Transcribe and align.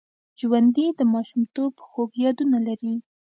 ژوندي 0.39 0.85
د 0.99 1.01
ماشومتوب 1.13 1.73
خوږ 1.87 2.09
یادونه 2.25 2.57
لري 2.67 2.93